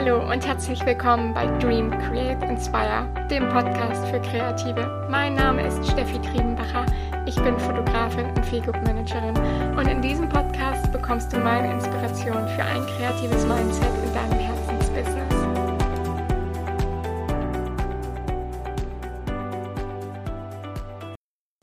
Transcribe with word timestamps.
Hallo 0.00 0.30
und 0.30 0.46
herzlich 0.46 0.86
willkommen 0.86 1.34
bei 1.34 1.46
Dream 1.58 1.90
Create 1.90 2.40
Inspire, 2.44 3.12
dem 3.28 3.48
Podcast 3.48 4.06
für 4.06 4.20
Kreative. 4.20 5.08
Mein 5.10 5.34
Name 5.34 5.66
ist 5.66 5.90
Steffi 5.90 6.20
Triebenbacher. 6.20 6.86
Ich 7.26 7.34
bin 7.34 7.58
Fotografin 7.58 8.26
und 8.26 8.46
Feelgood 8.46 8.76
Managerin 8.84 9.36
und 9.76 9.88
in 9.88 10.00
diesem 10.00 10.28
Podcast 10.28 10.92
bekommst 10.92 11.32
du 11.32 11.40
meine 11.40 11.72
Inspiration 11.72 12.46
für 12.46 12.62
ein 12.62 12.86
kreatives 12.86 13.44
Mindset 13.44 13.90
in 14.04 14.14
deinem 14.14 14.38
Herzensbusiness. 14.38 15.34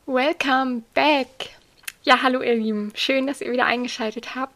Welcome 0.06 0.82
back! 0.94 1.52
Ja, 2.04 2.22
hallo 2.22 2.42
ihr 2.42 2.56
Lieben. 2.56 2.92
Schön, 2.96 3.28
dass 3.28 3.40
ihr 3.40 3.54
wieder 3.54 3.66
eingeschaltet 3.66 4.36
habt. 4.36 4.54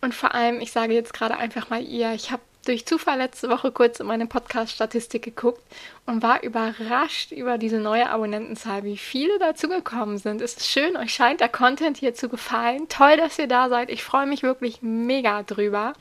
Und 0.00 0.14
vor 0.14 0.32
allem, 0.32 0.60
ich 0.60 0.70
sage 0.70 0.94
jetzt 0.94 1.12
gerade 1.12 1.36
einfach 1.36 1.70
mal 1.70 1.82
ihr, 1.82 2.14
ich 2.14 2.30
habe 2.30 2.40
durch 2.64 2.86
Zufall 2.86 3.18
letzte 3.18 3.48
Woche 3.48 3.72
kurz 3.72 4.00
in 4.00 4.06
meine 4.06 4.26
Podcast-Statistik 4.26 5.22
geguckt 5.22 5.62
und 6.06 6.22
war 6.22 6.42
überrascht 6.42 7.32
über 7.32 7.58
diese 7.58 7.78
neue 7.78 8.10
Abonnentenzahl, 8.10 8.84
wie 8.84 8.96
viele 8.96 9.38
dazugekommen 9.38 10.18
sind. 10.18 10.42
Es 10.42 10.54
ist 10.54 10.68
schön, 10.68 10.96
euch 10.96 11.14
scheint 11.14 11.40
der 11.40 11.48
Content 11.48 11.96
hier 11.96 12.14
zu 12.14 12.28
gefallen. 12.28 12.88
Toll, 12.88 13.16
dass 13.16 13.38
ihr 13.38 13.46
da 13.46 13.68
seid. 13.68 13.90
Ich 13.90 14.04
freue 14.04 14.26
mich 14.26 14.42
wirklich 14.42 14.82
mega 14.82 15.42
drüber. 15.42 15.94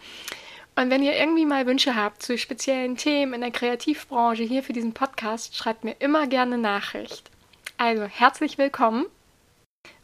Und 0.75 0.89
wenn 0.89 1.03
ihr 1.03 1.17
irgendwie 1.17 1.45
mal 1.45 1.65
Wünsche 1.65 1.95
habt 1.95 2.23
zu 2.23 2.37
speziellen 2.37 2.97
Themen 2.97 3.33
in 3.33 3.41
der 3.41 3.51
Kreativbranche 3.51 4.43
hier 4.43 4.63
für 4.63 4.73
diesen 4.73 4.93
Podcast, 4.93 5.55
schreibt 5.55 5.83
mir 5.83 5.95
immer 5.99 6.27
gerne 6.27 6.57
Nachricht. 6.57 7.29
Also 7.77 8.03
herzlich 8.03 8.57
willkommen. 8.57 9.05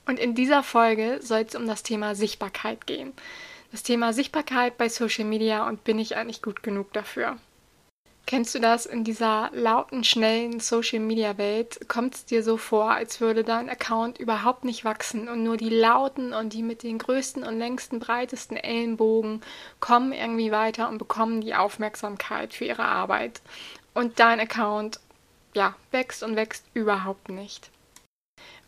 Und 0.06 0.20
in 0.20 0.36
dieser 0.36 0.64
Folge 0.64 1.20
soll 1.22 1.46
es 1.48 1.56
um 1.56 1.68
das 1.68 1.84
Thema 1.84 2.16
Sichtbarkeit 2.16 2.88
gehen 2.88 3.14
das 3.76 3.84
Thema 3.84 4.14
Sichtbarkeit 4.14 4.78
bei 4.78 4.88
Social 4.88 5.26
Media 5.26 5.68
und 5.68 5.84
bin 5.84 6.00
ich 6.00 6.16
eigentlich 6.16 6.42
gut 6.42 6.64
genug 6.64 6.94
dafür. 6.94 7.36
Kennst 8.26 8.56
du 8.56 8.60
das 8.60 8.86
in 8.86 9.04
dieser 9.04 9.52
lauten, 9.52 10.06
schnellen 10.06 10.62
Social 10.62 11.02
Media 11.02 11.38
Welt? 11.38 11.82
Kommt 11.90 12.16
es 12.16 12.26
dir 12.26 12.42
so 12.42 12.56
vor, 12.56 12.92
als 12.92 13.20
würde 13.20 13.44
dein 13.44 13.70
Account 13.70 14.18
überhaupt 14.18 14.64
nicht 14.64 14.86
wachsen 14.86 15.28
und 15.28 15.44
nur 15.44 15.58
die 15.58 15.68
lauten 15.68 16.34
und 16.34 16.54
die 16.54 16.64
mit 16.64 16.84
den 16.84 17.00
größten 17.00 17.44
und 17.44 17.60
längsten, 17.60 18.00
breitesten 18.00 18.56
Ellenbogen 18.56 19.42
kommen 19.82 20.14
irgendwie 20.14 20.54
weiter 20.54 20.88
und 20.88 20.98
bekommen 20.98 21.42
die 21.42 21.54
Aufmerksamkeit 21.54 22.54
für 22.54 22.64
ihre 22.64 22.86
Arbeit. 22.86 23.42
Und 23.94 24.22
dein 24.22 24.40
Account, 24.40 25.02
ja, 25.54 25.76
wächst 25.92 26.24
und 26.24 26.38
wächst 26.38 26.64
überhaupt 26.74 27.28
nicht. 27.28 27.70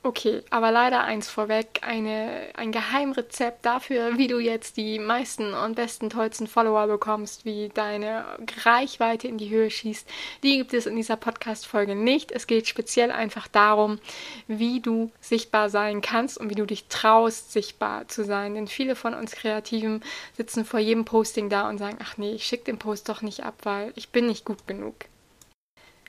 Okay, 0.03 0.43
aber 0.51 0.71
leider 0.71 1.03
eins 1.03 1.27
vorweg, 1.27 1.81
eine, 1.81 2.49
ein 2.55 2.71
Geheimrezept 2.71 3.65
dafür, 3.65 4.17
wie 4.17 4.27
du 4.27 4.39
jetzt 4.39 4.77
die 4.77 4.99
meisten 4.99 5.53
und 5.53 5.75
besten, 5.75 6.09
tollsten 6.09 6.47
Follower 6.47 6.87
bekommst, 6.87 7.43
wie 7.43 7.69
deine 7.73 8.23
Reichweite 8.63 9.27
in 9.27 9.37
die 9.37 9.49
Höhe 9.49 9.69
schießt, 9.69 10.07
die 10.43 10.59
gibt 10.59 10.73
es 10.73 10.85
in 10.85 10.95
dieser 10.95 11.17
Podcast-Folge 11.17 11.95
nicht. 11.95 12.31
Es 12.31 12.47
geht 12.47 12.67
speziell 12.67 13.11
einfach 13.11 13.47
darum, 13.47 13.99
wie 14.47 14.79
du 14.79 15.11
sichtbar 15.19 15.69
sein 15.69 16.01
kannst 16.01 16.37
und 16.37 16.51
wie 16.51 16.55
du 16.55 16.65
dich 16.65 16.85
traust, 16.87 17.51
sichtbar 17.51 18.07
zu 18.07 18.23
sein. 18.23 18.53
Denn 18.53 18.67
viele 18.67 18.95
von 18.95 19.13
uns 19.13 19.31
Kreativen 19.31 20.03
sitzen 20.37 20.63
vor 20.63 20.79
jedem 20.79 21.05
Posting 21.05 21.49
da 21.49 21.67
und 21.67 21.79
sagen, 21.79 21.97
ach 22.01 22.17
nee, 22.17 22.33
ich 22.33 22.45
schicke 22.45 22.65
den 22.65 22.79
Post 22.79 23.09
doch 23.09 23.21
nicht 23.23 23.43
ab, 23.43 23.55
weil 23.63 23.91
ich 23.95 24.09
bin 24.09 24.27
nicht 24.27 24.45
gut 24.45 24.67
genug. 24.67 24.95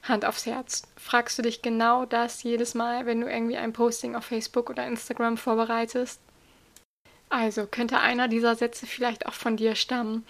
Hand 0.08 0.24
aufs 0.24 0.46
Herz. 0.46 0.82
Fragst 0.96 1.38
du 1.38 1.42
dich 1.42 1.62
genau 1.62 2.04
das 2.04 2.42
jedes 2.42 2.74
Mal, 2.74 3.06
wenn 3.06 3.20
du 3.20 3.30
irgendwie 3.30 3.56
ein 3.56 3.72
Posting 3.72 4.14
auf 4.16 4.24
Facebook 4.24 4.70
oder 4.70 4.86
Instagram 4.86 5.36
vorbereitest? 5.36 6.20
Also 7.28 7.66
könnte 7.66 7.98
einer 7.98 8.28
dieser 8.28 8.54
Sätze 8.56 8.86
vielleicht 8.86 9.26
auch 9.26 9.34
von 9.34 9.56
dir 9.56 9.74
stammen. 9.74 10.24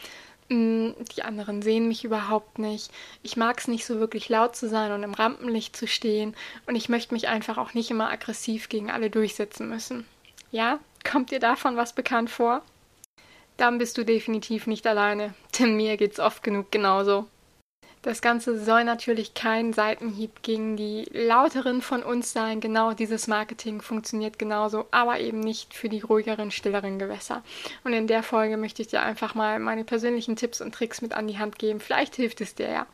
Hm, 0.50 0.94
die 1.14 1.22
anderen 1.22 1.62
sehen 1.62 1.88
mich 1.88 2.04
überhaupt 2.04 2.58
nicht. 2.58 2.90
Ich 3.22 3.36
mag 3.36 3.58
es 3.58 3.68
nicht 3.68 3.84
so 3.84 4.00
wirklich 4.00 4.28
laut 4.28 4.56
zu 4.56 4.68
sein 4.68 4.92
und 4.92 5.02
im 5.02 5.14
Rampenlicht 5.14 5.76
zu 5.76 5.86
stehen. 5.86 6.34
Und 6.66 6.74
ich 6.74 6.88
möchte 6.88 7.14
mich 7.14 7.28
einfach 7.28 7.58
auch 7.58 7.74
nicht 7.74 7.90
immer 7.90 8.10
aggressiv 8.10 8.68
gegen 8.68 8.90
alle 8.90 9.10
durchsetzen 9.10 9.68
müssen. 9.68 10.06
Ja? 10.50 10.80
Kommt 11.08 11.30
dir 11.30 11.38
davon 11.38 11.76
was 11.76 11.92
bekannt 11.92 12.30
vor? 12.30 12.62
Dann 13.56 13.78
bist 13.78 13.98
du 13.98 14.04
definitiv 14.04 14.66
nicht 14.66 14.86
alleine. 14.86 15.34
Denn 15.58 15.76
mir 15.76 15.96
geht's 15.96 16.18
oft 16.18 16.42
genug 16.42 16.72
genauso. 16.72 17.26
Das 18.02 18.22
Ganze 18.22 18.62
soll 18.64 18.84
natürlich 18.84 19.34
kein 19.34 19.72
Seitenhieb 19.72 20.42
gegen 20.42 20.76
die 20.76 21.08
Lauteren 21.12 21.82
von 21.82 22.02
uns 22.02 22.32
sein. 22.32 22.60
Genau 22.60 22.92
dieses 22.92 23.26
Marketing 23.26 23.82
funktioniert 23.82 24.38
genauso, 24.38 24.86
aber 24.90 25.18
eben 25.20 25.40
nicht 25.40 25.74
für 25.74 25.88
die 25.88 26.00
ruhigeren, 26.00 26.50
stilleren 26.50 26.98
Gewässer. 26.98 27.42
Und 27.84 27.92
in 27.92 28.06
der 28.06 28.22
Folge 28.22 28.56
möchte 28.56 28.82
ich 28.82 28.88
dir 28.88 29.02
einfach 29.02 29.34
mal 29.34 29.58
meine 29.58 29.84
persönlichen 29.84 30.36
Tipps 30.36 30.60
und 30.60 30.74
Tricks 30.74 31.02
mit 31.02 31.12
an 31.12 31.26
die 31.26 31.38
Hand 31.38 31.58
geben. 31.58 31.80
Vielleicht 31.80 32.14
hilft 32.14 32.40
es 32.40 32.54
dir 32.54 32.70
ja 32.70 32.86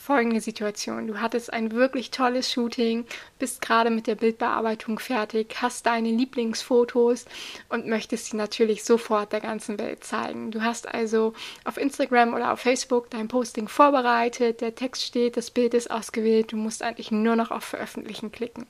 folgende 0.00 0.40
Situation. 0.40 1.06
Du 1.06 1.20
hattest 1.20 1.52
ein 1.52 1.72
wirklich 1.72 2.10
tolles 2.10 2.50
Shooting, 2.50 3.04
bist 3.38 3.60
gerade 3.60 3.90
mit 3.90 4.06
der 4.06 4.14
Bildbearbeitung 4.14 4.98
fertig, 4.98 5.56
hast 5.60 5.84
deine 5.84 6.10
Lieblingsfotos 6.10 7.26
und 7.68 7.86
möchtest 7.86 8.30
sie 8.30 8.36
natürlich 8.38 8.82
sofort 8.82 9.34
der 9.34 9.40
ganzen 9.40 9.78
Welt 9.78 10.02
zeigen. 10.02 10.52
Du 10.52 10.62
hast 10.62 10.88
also 10.88 11.34
auf 11.64 11.76
Instagram 11.76 12.32
oder 12.32 12.52
auf 12.52 12.60
Facebook 12.60 13.10
dein 13.10 13.28
Posting 13.28 13.68
vorbereitet, 13.68 14.62
der 14.62 14.74
Text 14.74 15.02
steht, 15.02 15.36
das 15.36 15.50
Bild 15.50 15.74
ist 15.74 15.90
ausgewählt, 15.90 16.52
du 16.52 16.56
musst 16.56 16.82
eigentlich 16.82 17.10
nur 17.10 17.36
noch 17.36 17.50
auf 17.50 17.64
Veröffentlichen 17.64 18.32
klicken. 18.32 18.66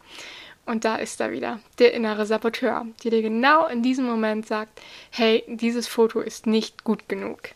Und 0.67 0.85
da 0.85 0.97
ist 0.97 1.21
er 1.21 1.31
wieder, 1.31 1.61
der 1.79 1.95
innere 1.95 2.27
Saboteur, 2.27 2.87
der 3.05 3.11
dir 3.13 3.23
genau 3.23 3.67
in 3.67 3.85
diesem 3.85 4.05
Moment 4.05 4.47
sagt, 4.47 4.81
hey, 5.11 5.45
dieses 5.47 5.87
Foto 5.87 6.21
ist 6.21 6.47
nicht 6.47 6.83
gut 6.83 7.09
genug. 7.09 7.51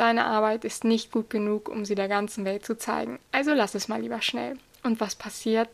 Deine 0.00 0.24
Arbeit 0.24 0.64
ist 0.64 0.84
nicht 0.84 1.12
gut 1.12 1.28
genug, 1.28 1.68
um 1.68 1.84
sie 1.84 1.94
der 1.94 2.08
ganzen 2.08 2.46
Welt 2.46 2.64
zu 2.64 2.78
zeigen. 2.78 3.18
Also 3.32 3.52
lass 3.52 3.74
es 3.74 3.86
mal 3.86 4.00
lieber 4.00 4.22
schnell. 4.22 4.56
Und 4.82 4.98
was 4.98 5.14
passiert? 5.14 5.68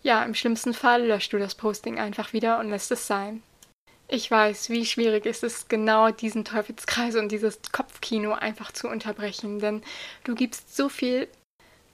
Ja, 0.00 0.22
im 0.22 0.34
schlimmsten 0.34 0.72
Fall 0.72 1.08
löscht 1.08 1.32
du 1.32 1.40
das 1.40 1.56
Posting 1.56 1.98
einfach 1.98 2.32
wieder 2.32 2.60
und 2.60 2.70
lässt 2.70 2.92
es 2.92 3.08
sein. 3.08 3.42
Ich 4.06 4.30
weiß, 4.30 4.70
wie 4.70 4.86
schwierig 4.86 5.26
ist 5.26 5.42
es, 5.42 5.66
genau 5.66 6.12
diesen 6.12 6.44
Teufelskreis 6.44 7.16
und 7.16 7.32
dieses 7.32 7.58
Kopfkino 7.72 8.32
einfach 8.32 8.70
zu 8.70 8.88
unterbrechen, 8.88 9.58
denn 9.58 9.82
du 10.22 10.36
gibst 10.36 10.76
so 10.76 10.88
viel 10.88 11.26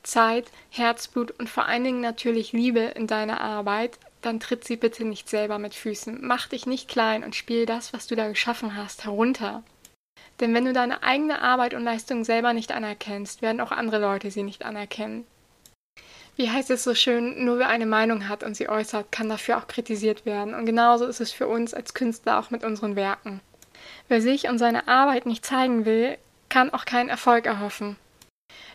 Zeit, 0.02 0.52
Herzblut 0.68 1.30
und 1.38 1.48
vor 1.48 1.64
allen 1.64 1.84
Dingen 1.84 2.02
natürlich 2.02 2.52
Liebe 2.52 2.80
in 2.80 3.06
deine 3.06 3.40
Arbeit, 3.40 3.98
dann 4.20 4.38
tritt 4.38 4.64
sie 4.64 4.76
bitte 4.76 5.06
nicht 5.06 5.30
selber 5.30 5.58
mit 5.58 5.72
Füßen. 5.72 6.18
Mach 6.20 6.46
dich 6.48 6.66
nicht 6.66 6.88
klein 6.88 7.24
und 7.24 7.34
spiel 7.34 7.64
das, 7.64 7.94
was 7.94 8.06
du 8.06 8.16
da 8.16 8.28
geschaffen 8.28 8.76
hast, 8.76 9.06
herunter. 9.06 9.62
Denn 10.40 10.54
wenn 10.54 10.64
du 10.64 10.72
deine 10.72 11.02
eigene 11.02 11.42
Arbeit 11.42 11.74
und 11.74 11.84
Leistung 11.84 12.24
selber 12.24 12.52
nicht 12.52 12.72
anerkennst, 12.72 13.42
werden 13.42 13.60
auch 13.60 13.72
andere 13.72 13.98
Leute 13.98 14.30
sie 14.30 14.42
nicht 14.42 14.64
anerkennen. 14.64 15.26
Wie 16.36 16.50
heißt 16.50 16.70
es 16.70 16.84
so 16.84 16.94
schön, 16.94 17.44
nur 17.44 17.58
wer 17.58 17.68
eine 17.68 17.86
Meinung 17.86 18.28
hat 18.28 18.44
und 18.44 18.56
sie 18.56 18.68
äußert, 18.68 19.10
kann 19.10 19.28
dafür 19.28 19.58
auch 19.58 19.66
kritisiert 19.66 20.24
werden. 20.24 20.54
Und 20.54 20.66
genauso 20.66 21.06
ist 21.06 21.20
es 21.20 21.32
für 21.32 21.48
uns 21.48 21.74
als 21.74 21.94
Künstler 21.94 22.38
auch 22.38 22.50
mit 22.50 22.62
unseren 22.62 22.94
Werken. 22.94 23.40
Wer 24.06 24.22
sich 24.22 24.48
und 24.48 24.58
seine 24.58 24.86
Arbeit 24.86 25.26
nicht 25.26 25.44
zeigen 25.44 25.84
will, 25.84 26.16
kann 26.48 26.72
auch 26.72 26.84
keinen 26.84 27.08
Erfolg 27.08 27.46
erhoffen. 27.46 27.96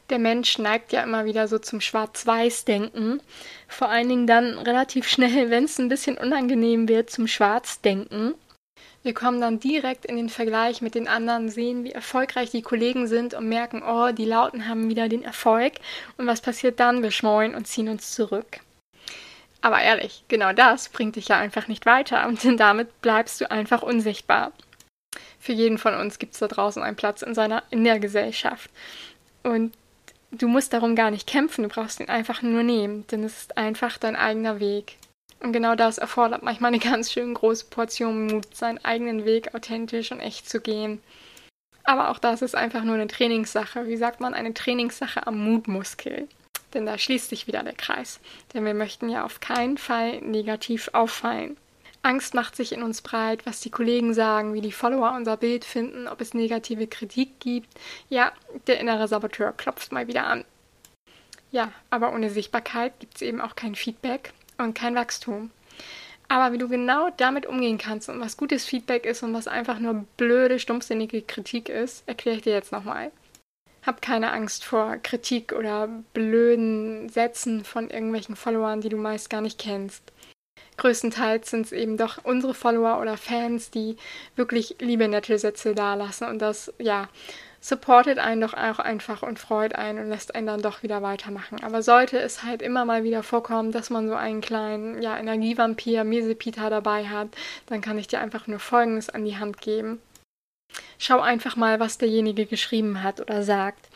Der 0.09 0.19
Mensch 0.19 0.57
neigt 0.57 0.91
ja 0.91 1.03
immer 1.03 1.23
wieder 1.23 1.47
so 1.47 1.57
zum 1.57 1.79
Schwarz-Weiß-Denken. 1.79 3.21
Vor 3.69 3.89
allen 3.89 4.09
Dingen 4.09 4.27
dann 4.27 4.59
relativ 4.59 5.07
schnell, 5.07 5.49
wenn 5.49 5.63
es 5.63 5.79
ein 5.79 5.89
bisschen 5.89 6.17
unangenehm 6.17 6.89
wird, 6.89 7.09
zum 7.09 7.27
Schwarz-Denken. 7.27 8.35
Wir 9.03 9.13
kommen 9.13 9.41
dann 9.41 9.59
direkt 9.59 10.05
in 10.05 10.15
den 10.15 10.29
Vergleich 10.29 10.81
mit 10.81 10.95
den 10.95 11.09
anderen, 11.09 11.49
sehen, 11.49 11.83
wie 11.83 11.91
erfolgreich 11.91 12.51
die 12.51 12.61
Kollegen 12.61 13.07
sind 13.07 13.33
und 13.33 13.49
merken, 13.49 13.83
oh, 13.85 14.13
die 14.13 14.23
Lauten 14.23 14.69
haben 14.69 14.89
wieder 14.89 15.09
den 15.09 15.23
Erfolg. 15.23 15.73
Und 16.17 16.25
was 16.25 16.39
passiert 16.39 16.79
dann? 16.79 17.03
Wir 17.03 17.11
schmollen 17.11 17.53
und 17.53 17.67
ziehen 17.67 17.89
uns 17.89 18.13
zurück. 18.13 18.61
Aber 19.59 19.81
ehrlich, 19.81 20.23
genau 20.29 20.53
das 20.53 20.87
bringt 20.87 21.17
dich 21.17 21.27
ja 21.27 21.37
einfach 21.37 21.67
nicht 21.67 21.85
weiter 21.85 22.27
und 22.27 22.39
damit 22.59 23.01
bleibst 23.01 23.41
du 23.41 23.51
einfach 23.51 23.81
unsichtbar. 23.81 24.53
Für 25.37 25.53
jeden 25.53 25.77
von 25.77 25.95
uns 25.95 26.17
gibt 26.17 26.33
es 26.33 26.39
da 26.39 26.47
draußen 26.47 26.81
einen 26.81 26.95
Platz 26.95 27.21
in 27.21 27.35
seiner 27.35 27.63
in 27.69 27.83
der 27.83 27.99
Gesellschaft. 27.99 28.69
Und 29.43 29.73
du 30.31 30.47
musst 30.47 30.71
darum 30.71 30.95
gar 30.95 31.11
nicht 31.11 31.27
kämpfen, 31.27 31.63
du 31.63 31.69
brauchst 31.69 31.99
ihn 31.99 32.09
einfach 32.09 32.41
nur 32.41 32.63
nehmen, 32.63 33.05
denn 33.07 33.25
es 33.25 33.37
ist 33.43 33.57
einfach 33.57 33.97
dein 33.97 34.15
eigener 34.15 34.61
Weg. 34.61 34.97
Und 35.43 35.51
genau 35.51 35.75
das 35.75 35.97
erfordert 35.97 36.41
manchmal 36.41 36.69
eine 36.69 36.79
ganz 36.79 37.11
schön 37.11 37.33
große 37.33 37.65
Portion 37.65 38.27
Mut, 38.27 38.55
seinen 38.55 38.83
eigenen 38.83 39.25
Weg 39.25 39.53
authentisch 39.53 40.13
und 40.13 40.21
echt 40.21 40.49
zu 40.49 40.61
gehen. 40.61 41.03
Aber 41.83 42.09
auch 42.09 42.17
das 42.17 42.41
ist 42.41 42.55
einfach 42.55 42.85
nur 42.85 42.95
eine 42.95 43.07
Trainingssache. 43.07 43.85
Wie 43.87 43.97
sagt 43.97 44.21
man, 44.21 44.33
eine 44.33 44.53
Trainingssache 44.53 45.27
am 45.27 45.37
Mutmuskel. 45.43 46.29
Denn 46.73 46.85
da 46.85 46.97
schließt 46.97 47.29
sich 47.29 47.45
wieder 47.45 47.61
der 47.61 47.73
Kreis. 47.73 48.21
Denn 48.53 48.63
wir 48.63 48.73
möchten 48.73 49.09
ja 49.09 49.25
auf 49.25 49.41
keinen 49.41 49.77
Fall 49.77 50.21
negativ 50.21 50.89
auffallen. 50.93 51.57
Angst 52.03 52.33
macht 52.33 52.55
sich 52.55 52.71
in 52.71 52.81
uns 52.81 53.01
breit, 53.01 53.45
was 53.45 53.59
die 53.59 53.69
Kollegen 53.69 54.13
sagen, 54.13 54.53
wie 54.53 54.61
die 54.61 54.71
Follower 54.71 55.13
unser 55.13 55.35
Bild 55.35 55.65
finden, 55.65 56.07
ob 56.07 56.21
es 56.21 56.33
negative 56.33 56.87
Kritik 56.87 57.41
gibt. 57.41 57.69
Ja, 58.07 58.31
der 58.67 58.79
innere 58.79 59.09
Saboteur 59.09 59.51
klopft 59.51 59.91
mal 59.91 60.07
wieder 60.07 60.25
an. 60.25 60.45
Ja, 61.51 61.73
aber 61.89 62.13
ohne 62.13 62.29
Sichtbarkeit 62.29 62.97
gibt 63.01 63.15
es 63.15 63.21
eben 63.21 63.41
auch 63.41 63.55
kein 63.55 63.75
Feedback 63.75 64.33
und 64.63 64.73
kein 64.73 64.95
Wachstum. 64.95 65.51
Aber 66.27 66.53
wie 66.53 66.57
du 66.57 66.67
genau 66.67 67.09
damit 67.17 67.45
umgehen 67.45 67.77
kannst 67.77 68.09
und 68.09 68.19
was 68.19 68.37
gutes 68.37 68.65
Feedback 68.65 69.05
ist 69.05 69.23
und 69.23 69.33
was 69.33 69.47
einfach 69.47 69.79
nur 69.79 70.05
blöde, 70.17 70.57
stumpfsinnige 70.57 71.21
Kritik 71.21 71.69
ist, 71.69 72.07
erkläre 72.07 72.37
ich 72.37 72.43
dir 72.43 72.53
jetzt 72.53 72.71
nochmal. 72.71 73.11
Hab 73.85 74.01
keine 74.01 74.31
Angst 74.31 74.63
vor 74.63 74.97
Kritik 75.03 75.51
oder 75.51 75.89
blöden 76.13 77.09
Sätzen 77.09 77.65
von 77.65 77.89
irgendwelchen 77.89 78.35
Followern, 78.35 78.81
die 78.81 78.89
du 78.89 78.97
meist 78.97 79.29
gar 79.29 79.41
nicht 79.41 79.59
kennst. 79.59 80.13
Größtenteils 80.77 81.49
sind 81.49 81.67
es 81.67 81.71
eben 81.71 81.97
doch 81.97 82.23
unsere 82.23 82.53
Follower 82.53 82.99
oder 82.99 83.17
Fans, 83.17 83.69
die 83.69 83.97
wirklich 84.35 84.77
liebe 84.79 85.07
nette 85.07 85.37
Sätze 85.37 85.75
dalassen 85.75 86.27
und 86.27 86.39
das, 86.39 86.73
ja, 86.79 87.09
supportet 87.63 88.19
einen 88.19 88.41
doch 88.41 88.53
auch 88.53 88.77
einfach 88.77 89.23
und 89.23 89.39
freut 89.39 89.73
einen 89.73 89.99
und 89.99 90.09
lässt 90.09 90.35
einen 90.35 90.47
dann 90.47 90.61
doch 90.61 90.83
wieder 90.83 91.01
weitermachen. 91.01 91.63
Aber 91.63 91.81
sollte 91.81 92.19
es 92.19 92.43
halt 92.43 92.61
immer 92.61 92.83
mal 92.83 93.05
wieder 93.05 93.23
vorkommen, 93.23 93.71
dass 93.71 93.89
man 93.89 94.09
so 94.09 94.15
einen 94.15 94.41
kleinen, 94.41 95.01
ja, 95.01 95.17
Energievampir, 95.17 96.03
Mesepita 96.03 96.69
dabei 96.69 97.07
hat, 97.07 97.29
dann 97.67 97.79
kann 97.79 97.97
ich 97.97 98.07
dir 98.07 98.19
einfach 98.19 98.47
nur 98.47 98.59
Folgendes 98.59 99.09
an 99.09 99.23
die 99.23 99.37
Hand 99.37 99.61
geben. 99.61 100.01
Schau 100.97 101.21
einfach 101.21 101.55
mal, 101.55 101.79
was 101.79 101.97
derjenige 101.97 102.45
geschrieben 102.45 103.01
hat 103.01 103.21
oder 103.21 103.43
sagt. 103.43 103.87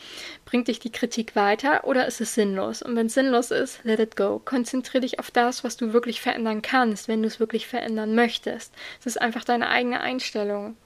Bringt 0.46 0.70
dich 0.70 0.80
die 0.80 0.92
Kritik 0.92 1.36
weiter 1.36 1.84
oder 1.84 2.08
ist 2.08 2.22
es 2.22 2.36
sinnlos? 2.36 2.82
Und 2.82 2.96
wenn 2.96 3.08
es 3.08 3.16
sinnlos 3.16 3.52
ist, 3.52 3.84
let 3.84 4.00
it 4.00 4.16
go. 4.16 4.42
Konzentriere 4.46 5.02
dich 5.02 5.20
auf 5.20 5.30
das, 5.30 5.66
was 5.66 5.76
du 5.76 5.92
wirklich 5.92 6.22
verändern 6.22 6.62
kannst, 6.62 7.10
wenn 7.10 7.22
du 7.22 7.28
es 7.28 7.42
wirklich 7.42 7.68
verändern 7.68 8.16
möchtest. 8.16 8.74
Es 9.02 9.08
ist 9.08 9.22
einfach 9.22 9.44
deine 9.44 9.68
eigene 9.70 10.00
Einstellung. 10.00 10.78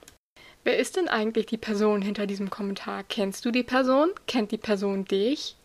Wer 0.64 0.78
ist 0.78 0.96
denn 0.96 1.08
eigentlich 1.08 1.46
die 1.46 1.56
Person 1.56 2.02
hinter 2.02 2.26
diesem 2.26 2.48
Kommentar? 2.48 3.02
Kennst 3.08 3.44
du 3.44 3.50
die 3.50 3.64
Person? 3.64 4.10
Kennt 4.28 4.52
die 4.52 4.58
Person 4.58 5.04
dich? 5.04 5.56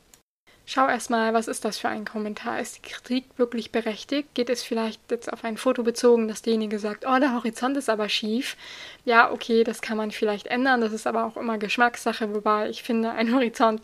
Schau 0.65 0.88
erstmal, 0.88 1.33
was 1.33 1.47
ist 1.47 1.63
das 1.63 1.77
für 1.77 1.88
ein 1.88 2.03
Kommentar? 2.03 2.59
Ist 2.59 2.77
die 2.77 2.89
Kritik 2.89 3.25
wirklich 3.38 3.71
berechtigt? 3.71 4.33
Geht 4.33 4.49
es 4.49 4.63
vielleicht 4.63 4.99
jetzt 5.11 5.31
auf 5.31 5.44
ein 5.44 5.55
Foto 5.55 5.83
bezogen, 5.83 6.27
dass 6.27 6.41
derjenige 6.41 6.79
sagt, 6.79 7.05
oh, 7.07 7.19
der 7.19 7.35
Horizont 7.35 7.77
ist 7.77 7.89
aber 7.89 8.09
schief? 8.09 8.57
Ja, 9.05 9.31
okay, 9.31 9.63
das 9.63 9.81
kann 9.81 9.97
man 9.97 10.11
vielleicht 10.11 10.47
ändern. 10.47 10.81
Das 10.81 10.91
ist 10.91 11.05
aber 11.05 11.25
auch 11.25 11.38
immer 11.38 11.59
Geschmackssache, 11.59 12.33
wobei 12.33 12.67
ich 12.67 12.81
finde, 12.81 13.11
ein 13.11 13.33
Horizont, 13.33 13.81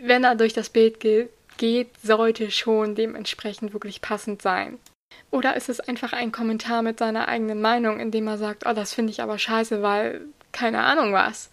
wenn 0.00 0.24
er 0.24 0.36
durch 0.36 0.52
das 0.52 0.70
Bild 0.70 1.00
geht, 1.00 1.30
geht 1.58 1.90
sollte 2.00 2.50
schon 2.52 2.94
dementsprechend 2.94 3.72
wirklich 3.72 4.00
passend 4.00 4.40
sein. 4.40 4.78
Oder 5.30 5.56
ist 5.56 5.68
es 5.68 5.80
einfach 5.80 6.12
ein 6.12 6.32
Kommentar 6.32 6.82
mit 6.82 7.00
seiner 7.00 7.28
eigenen 7.28 7.60
Meinung, 7.60 8.00
in 8.00 8.10
dem 8.10 8.28
er 8.28 8.38
sagt, 8.38 8.64
oh, 8.66 8.72
das 8.72 8.94
finde 8.94 9.10
ich 9.10 9.20
aber 9.20 9.38
scheiße, 9.38 9.82
weil 9.82 10.22
keine 10.54 10.82
Ahnung 10.82 11.12
was. 11.12 11.50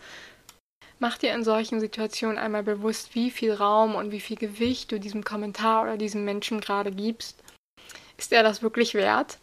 Mach 1.00 1.18
dir 1.18 1.34
in 1.34 1.44
solchen 1.44 1.80
Situationen 1.80 2.38
einmal 2.38 2.64
bewusst, 2.64 3.16
wie 3.16 3.32
viel 3.32 3.54
Raum 3.54 3.96
und 3.96 4.12
wie 4.12 4.22
viel 4.22 4.38
Gewicht 4.38 4.92
du 4.92 5.00
diesem 5.00 5.24
Kommentar 5.24 5.84
oder 5.84 5.98
diesem 5.98 6.24
Menschen 6.24 6.62
gerade 6.62 6.92
gibst. 6.92 7.44
Ist 8.18 8.32
er 8.32 8.44
das 8.44 8.62
wirklich 8.62 8.94
wert? 8.94 9.40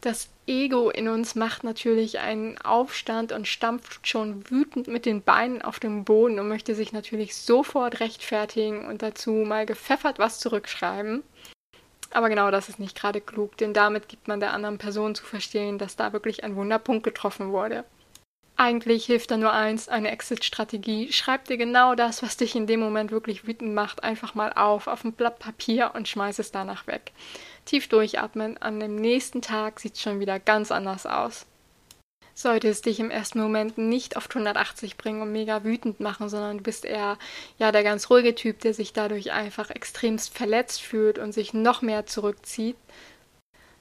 Das 0.00 0.30
Ego 0.46 0.90
in 0.90 1.08
uns 1.08 1.36
macht 1.36 1.62
natürlich 1.62 2.18
einen 2.18 2.58
Aufstand 2.58 3.30
und 3.30 3.46
stampft 3.46 4.08
schon 4.08 4.50
wütend 4.50 4.88
mit 4.88 5.06
den 5.06 5.22
Beinen 5.22 5.62
auf 5.62 5.78
dem 5.78 6.04
Boden 6.04 6.40
und 6.40 6.48
möchte 6.48 6.74
sich 6.74 6.92
natürlich 6.92 7.36
sofort 7.36 8.00
rechtfertigen 8.00 8.86
und 8.86 9.02
dazu 9.02 9.30
mal 9.30 9.66
gepfeffert 9.66 10.18
was 10.18 10.40
zurückschreiben. 10.40 11.22
Aber 12.10 12.28
genau 12.28 12.50
das 12.50 12.68
ist 12.68 12.80
nicht 12.80 12.98
gerade 12.98 13.20
klug, 13.20 13.56
denn 13.58 13.72
damit 13.72 14.08
gibt 14.08 14.26
man 14.26 14.40
der 14.40 14.52
anderen 14.52 14.78
Person 14.78 15.14
zu 15.14 15.24
verstehen, 15.24 15.78
dass 15.78 15.94
da 15.94 16.12
wirklich 16.12 16.42
ein 16.42 16.56
Wunderpunkt 16.56 17.04
getroffen 17.04 17.52
wurde. 17.52 17.84
Eigentlich 18.62 19.06
hilft 19.06 19.30
da 19.30 19.38
nur 19.38 19.54
eins, 19.54 19.88
eine 19.88 20.10
Exit-Strategie. 20.10 21.10
Schreib 21.12 21.46
dir 21.46 21.56
genau 21.56 21.94
das, 21.94 22.22
was 22.22 22.36
dich 22.36 22.54
in 22.54 22.66
dem 22.66 22.78
Moment 22.78 23.10
wirklich 23.10 23.46
wütend 23.46 23.72
macht, 23.72 24.04
einfach 24.04 24.34
mal 24.34 24.52
auf, 24.52 24.86
auf 24.86 25.02
ein 25.02 25.14
Blatt 25.14 25.38
Papier 25.38 25.92
und 25.94 26.08
schmeiß 26.08 26.38
es 26.40 26.52
danach 26.52 26.86
weg. 26.86 27.12
Tief 27.64 27.88
durchatmen, 27.88 28.58
an 28.58 28.78
dem 28.78 28.96
nächsten 28.96 29.40
Tag 29.40 29.80
sieht 29.80 29.94
es 29.94 30.02
schon 30.02 30.20
wieder 30.20 30.38
ganz 30.38 30.70
anders 30.70 31.06
aus. 31.06 31.46
Sollte 32.34 32.68
es 32.68 32.82
dich 32.82 33.00
im 33.00 33.10
ersten 33.10 33.40
Moment 33.40 33.78
nicht 33.78 34.18
auf 34.18 34.28
180 34.28 34.98
bringen 34.98 35.22
und 35.22 35.32
mega 35.32 35.64
wütend 35.64 36.00
machen, 36.00 36.28
sondern 36.28 36.58
du 36.58 36.62
bist 36.62 36.84
eher 36.84 37.16
ja 37.56 37.72
der 37.72 37.82
ganz 37.82 38.10
ruhige 38.10 38.34
Typ, 38.34 38.60
der 38.60 38.74
sich 38.74 38.92
dadurch 38.92 39.32
einfach 39.32 39.70
extremst 39.70 40.36
verletzt 40.36 40.82
fühlt 40.82 41.18
und 41.18 41.32
sich 41.32 41.54
noch 41.54 41.80
mehr 41.80 42.04
zurückzieht, 42.04 42.76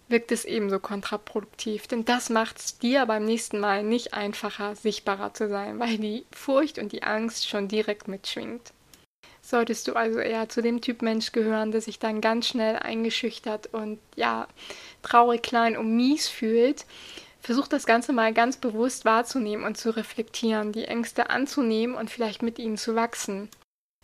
wirkt 0.10 0.32
es 0.32 0.44
ebenso 0.44 0.80
kontraproduktiv, 0.80 1.88
denn 1.88 2.04
das 2.04 2.30
macht 2.30 2.60
es 2.60 2.78
dir 2.80 3.06
beim 3.06 3.24
nächsten 3.24 3.60
Mal 3.60 3.84
nicht 3.84 4.14
einfacher, 4.14 4.76
sichtbarer 4.76 5.34
zu 5.34 5.48
sein, 5.48 5.80
weil 5.80 5.98
die 5.98 6.26
Furcht 6.32 6.80
und 6.80 6.92
die 6.92 7.04
Angst 7.04 7.48
schon 7.48 7.68
direkt 7.68 8.08
mitschwingt. 8.08 8.74
Solltest 9.42 9.88
du 9.88 9.94
also 9.94 10.20
eher 10.20 10.50
zu 10.50 10.62
dem 10.62 10.82
Typ 10.82 11.02
Mensch 11.02 11.32
gehören, 11.32 11.72
der 11.72 11.82
sich 11.82 12.00
dann 12.00 12.22
ganz 12.22 12.48
schnell 12.48 12.78
eingeschüchtert 12.78 13.74
und 13.74 14.00
ja, 14.16 14.48
traurig, 15.02 15.42
klein 15.42 15.78
und 15.78 15.96
mies 15.96 16.28
fühlt, 16.28 16.86
versuch 17.42 17.68
das 17.68 17.86
Ganze 17.86 18.12
mal 18.12 18.34
ganz 18.34 18.58
bewusst 18.58 19.06
wahrzunehmen 19.06 19.66
und 19.66 19.78
zu 19.78 19.96
reflektieren, 19.96 20.72
die 20.72 20.86
Ängste 20.86 21.30
anzunehmen 21.30 21.96
und 21.96 22.10
vielleicht 22.10 22.42
mit 22.42 22.60
ihnen 22.60 22.78
zu 22.78 22.96
wachsen. 22.96 23.50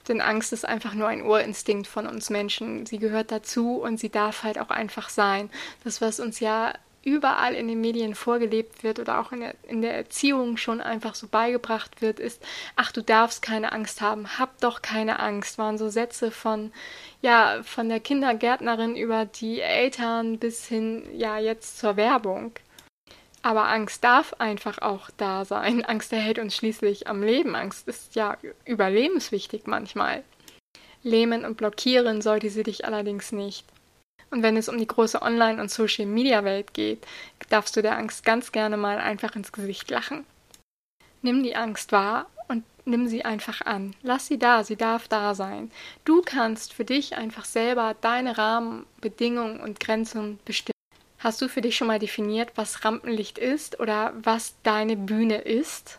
Denn 0.07 0.21
Angst 0.21 0.53
ist 0.53 0.65
einfach 0.65 0.93
nur 0.93 1.07
ein 1.07 1.23
Urinstinkt 1.23 1.87
von 1.87 2.07
uns 2.07 2.29
Menschen. 2.29 2.85
Sie 2.85 2.99
gehört 2.99 3.31
dazu 3.31 3.81
und 3.81 3.99
sie 3.99 4.09
darf 4.09 4.43
halt 4.43 4.59
auch 4.59 4.69
einfach 4.69 5.09
sein. 5.09 5.49
Das, 5.83 6.01
was 6.01 6.19
uns 6.19 6.39
ja 6.39 6.73
überall 7.05 7.53
in 7.53 7.67
den 7.67 7.79
Medien 7.79 8.15
vorgelebt 8.15 8.83
wird 8.83 8.99
oder 8.99 9.19
auch 9.19 9.31
in 9.31 9.39
der, 9.39 9.55
in 9.67 9.83
der 9.83 9.95
Erziehung 9.95 10.57
schon 10.57 10.81
einfach 10.81 11.13
so 11.13 11.27
beigebracht 11.27 12.01
wird, 12.01 12.19
ist, 12.19 12.43
ach, 12.75 12.91
du 12.91 13.03
darfst 13.03 13.43
keine 13.43 13.71
Angst 13.71 14.01
haben, 14.01 14.39
hab 14.39 14.59
doch 14.59 14.81
keine 14.81 15.19
Angst, 15.19 15.59
waren 15.59 15.77
so 15.77 15.87
Sätze 15.87 16.31
von, 16.31 16.73
ja, 17.21 17.61
von 17.63 17.89
der 17.89 17.99
Kindergärtnerin 17.99 18.95
über 18.95 19.25
die 19.25 19.61
Eltern 19.61 20.39
bis 20.39 20.65
hin, 20.65 21.03
ja, 21.13 21.37
jetzt 21.37 21.77
zur 21.77 21.95
Werbung. 21.95 22.53
Aber 23.45 23.67
Angst 23.67 24.03
darf 24.03 24.33
einfach 24.39 24.79
auch 24.79 25.11
da 25.17 25.45
sein. 25.45 25.85
Angst 25.85 26.11
erhält 26.11 26.39
uns 26.39 26.55
schließlich 26.55 27.07
am 27.07 27.21
Leben. 27.21 27.55
Angst 27.55 27.87
ist 27.87 28.15
ja 28.15 28.39
überlebenswichtig 28.65 29.67
manchmal. 29.67 30.23
Lähmen 31.03 31.45
und 31.45 31.55
blockieren 31.55 32.23
sollte 32.23 32.49
sie 32.49 32.63
dich 32.63 32.85
allerdings 32.85 33.31
nicht. 33.31 33.63
Und 34.31 34.41
wenn 34.41 34.57
es 34.57 34.67
um 34.67 34.79
die 34.79 34.87
große 34.87 35.21
Online- 35.21 35.61
und 35.61 35.69
Social-Media-Welt 35.69 36.73
geht, 36.73 37.05
darfst 37.49 37.77
du 37.77 37.83
der 37.83 37.99
Angst 37.99 38.25
ganz 38.25 38.51
gerne 38.51 38.77
mal 38.77 38.97
einfach 38.97 39.35
ins 39.35 39.51
Gesicht 39.51 39.91
lachen. 39.91 40.25
Nimm 41.21 41.43
die 41.43 41.55
Angst 41.55 41.91
wahr 41.91 42.25
und 42.47 42.63
nimm 42.85 43.07
sie 43.07 43.25
einfach 43.25 43.61
an. 43.61 43.95
Lass 44.01 44.25
sie 44.25 44.39
da, 44.39 44.63
sie 44.63 44.75
darf 44.75 45.07
da 45.07 45.35
sein. 45.35 45.71
Du 46.03 46.23
kannst 46.23 46.73
für 46.73 46.83
dich 46.83 47.15
einfach 47.15 47.45
selber 47.45 47.95
deine 48.01 48.39
Rahmenbedingungen 48.39 49.59
und 49.59 49.79
Grenzen 49.79 50.39
bestimmen. 50.45 50.74
Hast 51.25 51.41
du 51.41 51.47
für 51.47 51.61
dich 51.61 51.75
schon 51.75 51.87
mal 51.87 51.97
definiert, 51.97 52.51
was 52.53 52.85
Rampenlicht 52.85 53.39
ist 53.39 53.79
oder 53.79 54.13
was 54.15 54.53
deine 54.61 54.95
Bühne 54.95 55.39
ist? 55.39 55.97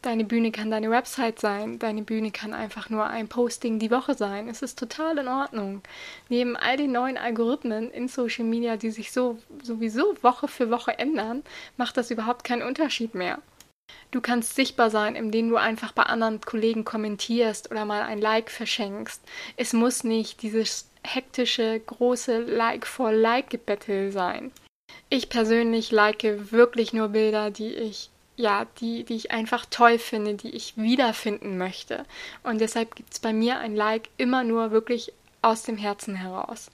Deine 0.00 0.24
Bühne 0.24 0.52
kann 0.52 0.70
deine 0.70 0.90
Website 0.90 1.38
sein, 1.38 1.78
deine 1.78 2.00
Bühne 2.00 2.30
kann 2.30 2.54
einfach 2.54 2.88
nur 2.88 3.06
ein 3.06 3.28
Posting 3.28 3.78
die 3.78 3.90
Woche 3.90 4.14
sein. 4.14 4.48
Es 4.48 4.62
ist 4.62 4.78
total 4.78 5.18
in 5.18 5.28
Ordnung. 5.28 5.82
Neben 6.30 6.56
all 6.56 6.78
den 6.78 6.92
neuen 6.92 7.18
Algorithmen 7.18 7.90
in 7.90 8.08
Social 8.08 8.46
Media, 8.46 8.78
die 8.78 8.90
sich 8.90 9.12
so 9.12 9.36
sowieso 9.62 10.16
Woche 10.22 10.48
für 10.48 10.70
Woche 10.70 10.98
ändern, 10.98 11.42
macht 11.76 11.98
das 11.98 12.10
überhaupt 12.10 12.42
keinen 12.42 12.62
Unterschied 12.62 13.14
mehr. 13.14 13.42
Du 14.12 14.22
kannst 14.22 14.54
sichtbar 14.54 14.88
sein, 14.88 15.14
indem 15.14 15.50
du 15.50 15.56
einfach 15.56 15.92
bei 15.92 16.04
anderen 16.04 16.40
Kollegen 16.40 16.86
kommentierst 16.86 17.70
oder 17.70 17.84
mal 17.84 18.00
ein 18.00 18.18
Like 18.18 18.50
verschenkst. 18.50 19.22
Es 19.58 19.74
muss 19.74 20.04
nicht 20.04 20.40
dieses 20.40 20.88
hektische, 21.14 21.80
große 21.80 22.40
Like-for-Like-Gebettel 22.40 24.12
sein. 24.12 24.52
Ich 25.08 25.28
persönlich 25.28 25.90
like 25.90 26.22
wirklich 26.22 26.92
nur 26.92 27.08
Bilder, 27.08 27.50
die 27.50 27.72
ich 27.72 28.10
ja, 28.38 28.66
die, 28.80 29.02
die 29.02 29.16
ich 29.16 29.32
einfach 29.32 29.66
toll 29.66 29.98
finde, 29.98 30.34
die 30.34 30.50
ich 30.50 30.76
wiederfinden 30.76 31.58
möchte. 31.58 32.04
Und 32.44 32.60
deshalb 32.60 32.94
gibt 32.94 33.12
es 33.12 33.18
bei 33.18 33.32
mir 33.32 33.58
ein 33.58 33.74
Like 33.74 34.10
immer 34.16 34.44
nur 34.44 34.70
wirklich 34.70 35.12
aus 35.42 35.64
dem 35.64 35.76
Herzen 35.76 36.14
heraus. 36.14 36.70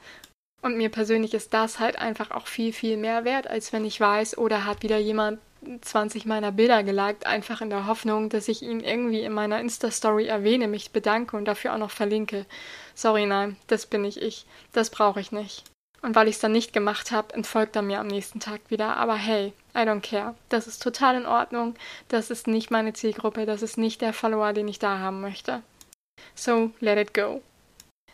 Und 0.61 0.77
mir 0.77 0.91
persönlich 0.91 1.33
ist 1.33 1.55
das 1.55 1.79
halt 1.79 1.99
einfach 1.99 2.31
auch 2.31 2.47
viel, 2.47 2.73
viel 2.73 2.99
mehr 2.99 3.25
wert, 3.25 3.47
als 3.47 3.73
wenn 3.73 3.85
ich 3.85 3.99
weiß, 3.99 4.37
oder 4.37 4.67
hat 4.67 4.83
wieder 4.83 4.99
jemand 4.99 5.39
20 5.81 6.27
meiner 6.27 6.53
Bilder 6.53 6.83
geliked, 6.83 7.27
einfach 7.27 7.61
in 7.61 7.71
der 7.71 7.87
Hoffnung, 7.87 8.29
dass 8.29 8.49
ich 8.49 8.63
ihn 8.63 8.81
irgendwie 8.81 9.23
in 9.23 9.33
meiner 9.33 9.61
Insta-Story 9.61 10.27
erwähne, 10.27 10.69
mich 10.69 10.91
bedanke 10.91 11.37
und 11.37 11.45
dafür 11.45 11.75
auch 11.75 11.79
noch 11.79 11.91
verlinke. 11.91 12.47
Sorry, 12.95 13.27
nein, 13.27 13.57
das 13.67 13.87
bin 13.87 14.03
nicht 14.03 14.19
ich. 14.19 14.47
Das 14.73 14.91
brauche 14.91 15.21
ich 15.21 15.33
nicht. 15.33 15.65
Und 16.03 16.15
weil 16.15 16.29
ich 16.29 16.35
es 16.35 16.41
dann 16.41 16.53
nicht 16.53 16.75
gemacht 16.75 17.13
habe, 17.13 17.33
entfolgt 17.33 17.77
er 17.77 17.83
mir 17.83 17.99
am 17.99 18.09
nächsten 18.09 18.39
Tag 18.39 18.61
wieder. 18.69 18.99
Aber 18.99 19.15
hey, 19.15 19.55
I 19.75 19.79
don't 19.79 20.03
care. 20.03 20.35
Das 20.51 20.67
ist 20.67 20.83
total 20.83 21.17
in 21.17 21.25
Ordnung. 21.25 21.77
Das 22.09 22.31
ist 22.31 22.47
nicht 22.47 22.71
meine 22.71 22.93
Zielgruppe. 22.93 23.47
Das 23.47 23.63
ist 23.63 23.79
nicht 23.79 24.03
der 24.03 24.13
Follower, 24.13 24.53
den 24.53 24.69
ich 24.69 24.79
da 24.79 24.99
haben 24.99 25.23
möchte. 25.23 25.63
So, 26.35 26.73
let 26.81 26.99
it 26.99 27.15
go. 27.15 27.43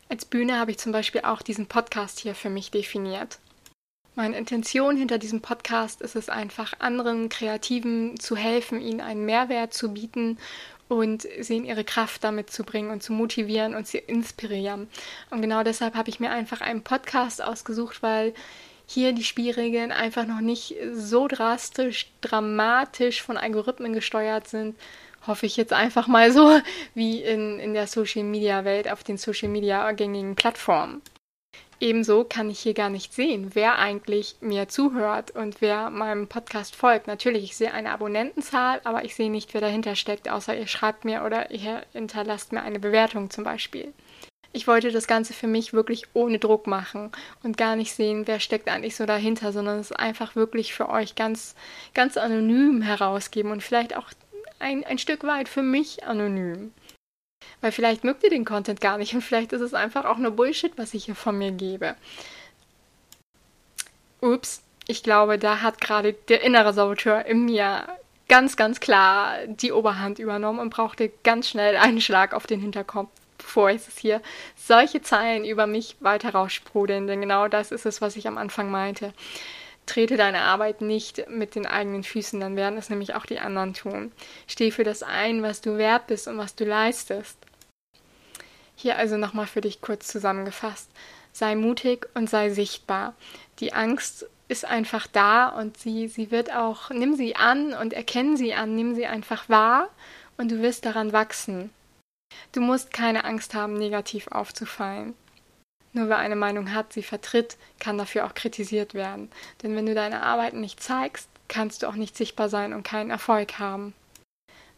Als 0.09 0.25
Bühne 0.25 0.59
habe 0.59 0.71
ich 0.71 0.79
zum 0.79 0.93
Beispiel 0.93 1.23
auch 1.23 1.43
diesen 1.43 1.67
Podcast 1.67 2.21
hier 2.21 2.37
für 2.37 2.49
mich 2.49 2.71
definiert. 2.71 3.39
Meine 4.21 4.37
Intention 4.37 4.99
hinter 4.99 5.17
diesem 5.17 5.41
Podcast 5.41 6.03
ist 6.03 6.15
es 6.15 6.29
einfach, 6.29 6.75
anderen 6.79 7.31
Kreativen 7.31 8.21
zu 8.21 8.37
helfen, 8.37 8.79
ihnen 8.79 9.01
einen 9.01 9.25
Mehrwert 9.25 9.73
zu 9.73 9.95
bieten 9.95 10.37
und 10.89 11.27
sie 11.41 11.57
in 11.57 11.65
ihre 11.65 11.85
Kraft 11.85 12.23
damit 12.23 12.51
zu 12.51 12.65
bringen 12.65 12.91
und 12.91 13.03
zu 13.03 13.15
motivieren 13.15 13.75
und 13.75 13.87
zu 13.87 13.97
inspirieren. 13.97 14.89
Und 15.31 15.41
genau 15.41 15.63
deshalb 15.63 15.95
habe 15.95 16.11
ich 16.11 16.21
mir 16.21 16.31
einfach 16.31 16.61
einen 16.61 16.83
Podcast 16.83 17.43
ausgesucht, 17.43 18.03
weil 18.03 18.35
hier 18.85 19.15
die 19.15 19.25
Spielregeln 19.25 19.91
einfach 19.91 20.27
noch 20.27 20.43
nicht 20.43 20.77
so 20.93 21.27
drastisch, 21.27 22.11
dramatisch 22.21 23.23
von 23.23 23.39
Algorithmen 23.39 23.95
gesteuert 23.95 24.49
sind 24.49 24.77
Hoffe 25.27 25.47
ich 25.47 25.57
jetzt 25.57 25.73
einfach 25.73 26.09
mal 26.09 26.31
so 26.31 26.61
wie 26.95 27.23
in, 27.23 27.59
in 27.59 27.73
der 27.73 27.87
Social 27.87 28.25
Media 28.25 28.67
Welt 28.67 28.87
auf 28.87 29.03
den 29.03 29.17
Social 29.17 29.49
Media 29.49 29.93
gängigen 29.93 30.35
Plattformen. 30.35 31.01
Ebenso 31.83 32.25
kann 32.25 32.51
ich 32.51 32.61
hier 32.61 32.75
gar 32.75 32.91
nicht 32.91 33.15
sehen, 33.15 33.53
wer 33.55 33.79
eigentlich 33.79 34.37
mir 34.43 34.69
zuhört 34.69 35.31
und 35.31 35.63
wer 35.63 35.89
meinem 35.89 36.29
Podcast 36.29 36.77
folgt. 36.77 37.07
Natürlich, 37.07 37.43
ich 37.45 37.57
sehe 37.57 37.73
eine 37.73 37.91
Abonnentenzahl, 37.91 38.83
aber 38.85 39.05
ich 39.05 39.15
sehe 39.15 39.31
nicht, 39.31 39.55
wer 39.55 39.63
dahinter 39.63 39.97
steckt, 39.97 40.29
außer 40.29 40.55
ihr 40.55 40.67
schreibt 40.67 41.07
mir 41.07 41.25
oder 41.25 41.51
ihr 41.51 41.83
hinterlasst 41.93 42.53
mir 42.53 42.63
eine 42.63 42.81
Bewertung 42.81 43.31
zum 43.31 43.45
Beispiel. 43.45 43.95
Ich 44.53 44.67
wollte 44.67 44.91
das 44.91 45.07
Ganze 45.07 45.33
für 45.33 45.47
mich 45.47 45.73
wirklich 45.73 46.05
ohne 46.13 46.39
Druck 46.39 46.67
machen 46.67 47.13
und 47.43 47.57
gar 47.57 47.77
nicht 47.77 47.93
sehen, 47.95 48.27
wer 48.27 48.41
steckt 48.41 48.69
eigentlich 48.69 48.97
so 48.97 49.07
dahinter, 49.07 49.53
sondern 49.53 49.79
es 49.79 49.93
einfach 49.93 50.37
wirklich 50.37 50.75
für 50.75 50.91
euch 50.91 51.15
ganz, 51.15 51.55
ganz 51.95 52.19
anonym 52.19 52.83
herausgeben 52.83 53.53
und 53.53 53.63
vielleicht 53.63 53.97
auch 53.97 54.11
ein, 54.59 54.85
ein 54.85 54.99
Stück 54.99 55.25
weit 55.25 55.49
für 55.49 55.63
mich 55.63 56.05
anonym. 56.05 56.73
Weil 57.61 57.73
vielleicht 57.73 58.05
mögt 58.05 58.23
ihr 58.23 58.31
den 58.31 58.45
Content 58.45 58.81
gar 58.81 58.99
nicht 58.99 59.15
und 59.15 59.23
vielleicht 59.23 59.53
ist 59.53 59.61
es 59.61 59.75
einfach 59.75 60.05
auch 60.05 60.19
nur 60.19 60.33
Bullshit, 60.33 60.73
was 60.77 60.95
ich 60.95 61.05
hier 61.07 61.15
von 61.15 61.37
mir 61.37 61.53
gebe. 61.53 61.95
Ups, 64.21 64.63
ich 64.87 65.03
glaube, 65.03 65.39
da 65.39 65.61
hat 65.61 65.81
gerade 65.81 66.13
der 66.13 66.43
innere 66.43 66.73
Saboteur 66.73 67.25
in 67.27 67.45
mir 67.45 67.87
ganz, 68.29 68.57
ganz 68.57 68.81
klar 68.81 69.39
die 69.47 69.73
Oberhand 69.73 70.19
übernommen 70.19 70.59
und 70.59 70.71
brauchte 70.71 71.11
ganz 71.25 71.49
schnell 71.49 71.77
einen 71.77 72.01
Schlag 72.01 72.33
auf 72.33 72.47
den 72.47 72.61
Hinterkopf, 72.61 73.11
bevor 73.39 73.71
es 73.71 73.99
hier 73.99 74.21
solche 74.57 75.03
Zeilen 75.03 75.45
über 75.45 75.67
mich 75.67 75.97
weiter 76.01 76.31
raussprudeln. 76.31 77.07
Denn 77.07 77.21
genau 77.21 77.49
das 77.49 77.73
ist 77.73 77.87
es, 77.87 78.01
was 78.01 78.17
ich 78.17 78.29
am 78.29 78.39
Anfang 78.39 78.71
meinte. 78.71 79.13
Trete 79.91 80.17
deine 80.17 80.43
Arbeit 80.43 80.83
nicht 80.83 81.29
mit 81.29 81.57
den 81.57 81.67
eigenen 81.67 82.05
Füßen, 82.05 82.39
dann 82.39 82.55
werden 82.55 82.79
es 82.79 82.91
nämlich 82.91 83.17
auch 83.17 83.27
die 83.27 83.41
anderen 83.41 83.75
tun. 83.75 84.13
Steh 84.47 84.71
für 84.71 84.85
das 84.85 85.03
ein, 85.03 85.43
was 85.43 85.63
du 85.63 85.79
wert 85.79 86.07
bist 86.07 86.29
und 86.29 86.39
was 86.39 86.55
du 86.55 86.65
leistest. 86.65 87.37
Hier 88.77 88.97
also 88.97 89.17
nochmal 89.17 89.49
für 89.49 89.61
dich 89.61 89.81
kurz 89.81 90.07
zusammengefasst. 90.07 90.89
Sei 91.33 91.57
mutig 91.57 92.07
und 92.15 92.31
sei 92.31 92.51
sichtbar. 92.51 93.15
Die 93.59 93.73
Angst 93.73 94.27
ist 94.47 94.65
einfach 94.65 95.09
da 95.09 95.49
und 95.49 95.77
sie, 95.77 96.07
sie 96.07 96.31
wird 96.31 96.55
auch, 96.55 96.91
nimm 96.91 97.17
sie 97.17 97.35
an 97.35 97.75
und 97.75 97.93
erkenn 97.93 98.37
sie 98.37 98.55
an, 98.55 98.77
nimm 98.77 98.95
sie 98.95 99.07
einfach 99.07 99.49
wahr 99.49 99.89
und 100.37 100.53
du 100.53 100.63
wirst 100.63 100.87
daran 100.87 101.13
wachsen. 101.13 101.71
Du 102.53 102.61
musst 102.61 102.93
keine 102.93 103.25
Angst 103.25 103.55
haben, 103.55 103.75
negativ 103.75 104.29
aufzufallen. 104.29 105.15
Nur 105.93 106.09
wer 106.09 106.19
eine 106.19 106.37
Meinung 106.37 106.73
hat, 106.73 106.93
sie 106.93 107.03
vertritt, 107.03 107.57
kann 107.79 107.99
dafür 107.99 108.27
auch 108.27 108.35
kritisiert 108.35 108.95
werden. 108.95 109.31
Denn 109.63 109.75
wenn 109.75 109.87
du 109.87 109.95
deine 109.95 110.23
Arbeiten 110.23 110.61
nicht 110.61 110.83
zeigst, 110.83 111.29
kannst 111.49 111.83
du 111.83 111.89
auch 111.89 111.97
nicht 111.97 112.17
sichtbar 112.17 112.49
sein 112.49 112.73
und 112.73 112.85
keinen 112.85 113.11
Erfolg 113.11 113.59
haben 113.59 113.95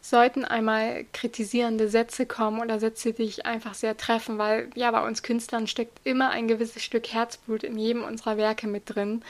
sollten 0.03 0.43
einmal 0.43 1.05
kritisierende 1.13 1.87
Sätze 1.87 2.25
kommen 2.25 2.59
oder 2.59 2.77
Sätze, 2.77 3.13
die 3.13 3.23
dich 3.23 3.45
einfach 3.45 3.73
sehr 3.73 3.95
treffen, 3.95 4.37
weil 4.37 4.69
ja, 4.75 4.91
bei 4.91 5.07
uns 5.07 5.23
Künstlern 5.23 5.65
steckt 5.65 6.01
immer 6.03 6.29
ein 6.29 6.49
gewisses 6.49 6.83
Stück 6.83 7.07
Herzblut 7.07 7.63
in 7.63 7.77
jedem 7.77 8.03
unserer 8.03 8.35
Werke 8.35 8.67
mit 8.67 8.93
drin, 8.93 9.23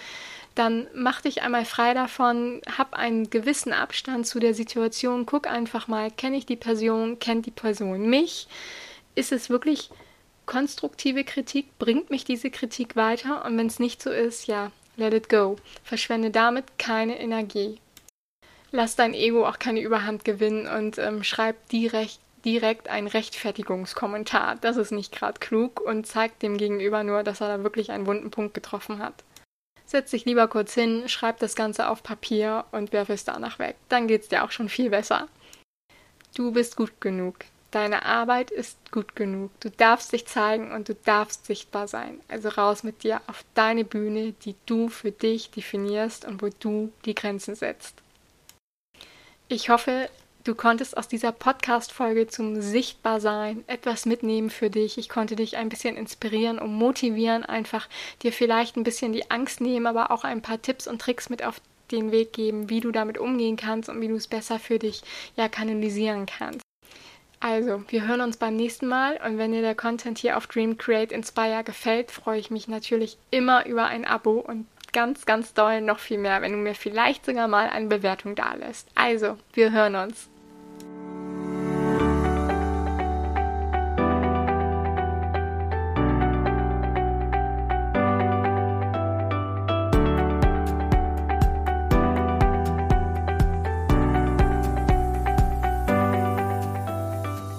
dann 0.55 0.87
mach 0.95 1.21
dich 1.21 1.43
einmal 1.43 1.65
frei 1.65 1.93
davon, 1.93 2.59
hab 2.75 2.95
einen 2.95 3.29
gewissen 3.29 3.71
Abstand 3.71 4.25
zu 4.25 4.39
der 4.39 4.55
Situation, 4.55 5.27
guck 5.27 5.45
einfach 5.45 5.87
mal, 5.87 6.09
kenne 6.09 6.37
ich 6.37 6.47
die 6.47 6.55
Person, 6.55 7.19
kennt 7.19 7.45
die 7.45 7.51
Person 7.51 8.09
mich? 8.09 8.47
Ist 9.13 9.31
es 9.31 9.51
wirklich 9.51 9.91
konstruktive 10.45 11.23
Kritik? 11.23 11.77
Bringt 11.79 12.09
mich 12.09 12.25
diese 12.25 12.51
Kritik 12.51 12.95
weiter? 12.95 13.45
Und 13.45 13.57
wenn 13.57 13.67
es 13.67 13.79
nicht 13.79 14.01
so 14.01 14.09
ist, 14.09 14.47
ja, 14.47 14.71
let 14.97 15.13
it 15.13 15.29
go. 15.29 15.57
Verschwende 15.83 16.31
damit 16.31 16.77
keine 16.77 17.19
Energie 17.19 17.79
lass 18.73 18.95
dein 18.97 19.13
Ego 19.13 19.47
auch 19.47 19.59
keine 19.59 19.79
Überhand 19.79 20.25
gewinnen 20.25 20.67
und 20.67 20.97
ähm, 20.97 21.23
schreib 21.23 21.69
direkt, 21.69 22.19
direkt 22.43 22.89
einen 22.89 23.07
Rechtfertigungskommentar. 23.07 24.57
Das 24.59 24.75
ist 24.75 24.91
nicht 24.91 25.13
gerade 25.13 25.39
klug 25.39 25.79
und 25.79 26.05
zeigt 26.05 26.41
dem 26.41 26.57
Gegenüber 26.57 27.03
nur, 27.03 27.23
dass 27.23 27.39
er 27.39 27.47
da 27.47 27.63
wirklich 27.63 27.91
einen 27.91 28.07
wunden 28.07 28.31
Punkt 28.31 28.53
getroffen 28.53 28.99
hat. 28.99 29.23
Setz 29.85 30.11
dich 30.11 30.25
lieber 30.25 30.47
kurz 30.47 30.73
hin, 30.73 31.07
schreib 31.07 31.39
das 31.39 31.55
Ganze 31.55 31.87
auf 31.87 32.03
Papier 32.03 32.65
und 32.71 32.91
werf 32.91 33.09
es 33.09 33.23
danach 33.23 33.59
weg. 33.59 33.75
Dann 33.89 34.07
geht's 34.07 34.27
dir 34.27 34.43
auch 34.43 34.51
schon 34.51 34.69
viel 34.69 34.89
besser. 34.89 35.27
Du 36.35 36.51
bist 36.51 36.75
gut 36.75 36.99
genug. 36.99 37.35
Deine 37.73 38.05
Arbeit 38.05 38.51
ist 38.51 38.77
gut 38.91 39.15
genug. 39.15 39.49
Du 39.59 39.71
darfst 39.71 40.13
dich 40.13 40.27
zeigen 40.27 40.71
und 40.71 40.89
du 40.89 40.93
darfst 40.93 41.47
sichtbar 41.47 41.87
sein. 41.87 42.21
Also 42.27 42.49
raus 42.49 42.83
mit 42.83 43.01
dir 43.01 43.19
auf 43.25 43.43
deine 43.55 43.83
Bühne, 43.83 44.33
die 44.45 44.53
du 44.67 44.89
für 44.89 45.09
dich 45.09 45.49
definierst 45.49 46.23
und 46.23 46.43
wo 46.43 46.49
du 46.59 46.93
die 47.05 47.15
Grenzen 47.15 47.55
setzt. 47.55 47.95
Ich 49.47 49.69
hoffe, 49.69 50.07
du 50.43 50.53
konntest 50.53 50.95
aus 50.95 51.07
dieser 51.07 51.31
Podcast-Folge 51.31 52.27
zum 52.27 52.61
Sichtbarsein 52.61 53.63
etwas 53.65 54.05
mitnehmen 54.05 54.51
für 54.51 54.69
dich. 54.69 54.99
Ich 54.99 55.09
konnte 55.09 55.35
dich 55.35 55.57
ein 55.57 55.69
bisschen 55.69 55.97
inspirieren 55.97 56.59
und 56.59 56.75
motivieren, 56.75 57.43
einfach 57.43 57.89
dir 58.21 58.31
vielleicht 58.31 58.77
ein 58.77 58.83
bisschen 58.83 59.13
die 59.13 59.31
Angst 59.31 59.61
nehmen, 59.61 59.87
aber 59.87 60.11
auch 60.11 60.23
ein 60.23 60.43
paar 60.43 60.61
Tipps 60.61 60.85
und 60.85 61.01
Tricks 61.01 61.31
mit 61.31 61.43
auf 61.43 61.59
den 61.89 62.11
Weg 62.11 62.33
geben, 62.33 62.69
wie 62.69 62.81
du 62.81 62.91
damit 62.91 63.17
umgehen 63.17 63.57
kannst 63.57 63.89
und 63.89 63.99
wie 63.99 64.09
du 64.09 64.15
es 64.15 64.27
besser 64.27 64.59
für 64.59 64.77
dich 64.77 65.01
ja 65.35 65.49
kanalisieren 65.49 66.27
kannst. 66.27 66.62
Also, 67.43 67.83
wir 67.89 68.07
hören 68.07 68.21
uns 68.21 68.37
beim 68.37 68.55
nächsten 68.55 68.87
Mal 68.87 69.19
und 69.21 69.37
wenn 69.37 69.51
dir 69.51 69.61
der 69.61 69.75
Content 69.75 70.17
hier 70.17 70.37
auf 70.37 70.47
Dream 70.47 70.77
Create 70.77 71.11
Inspire 71.11 71.65
gefällt, 71.65 72.09
freue 72.09 72.39
ich 72.39 72.51
mich 72.51 72.69
natürlich 72.69 73.17
immer 73.31 73.65
über 73.65 73.83
ein 73.83 74.05
Abo 74.05 74.39
und 74.39 74.65
ganz, 74.93 75.25
ganz 75.25 75.53
doll 75.53 75.81
noch 75.81 75.99
viel 75.99 76.19
mehr, 76.19 76.41
wenn 76.41 76.53
du 76.53 76.57
mir 76.57 76.73
vielleicht 76.73 77.25
sogar 77.25 77.49
mal 77.49 77.67
eine 77.67 77.87
Bewertung 77.87 78.35
da 78.35 78.53
lässt. 78.53 78.87
Also, 78.95 79.37
wir 79.51 79.73
hören 79.73 79.95
uns. 79.95 80.29